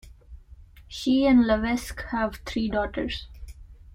She 0.87 1.27
and 1.27 1.45
Levesque 1.45 2.05
have 2.05 2.37
three 2.37 2.69
daughters. 2.71 3.27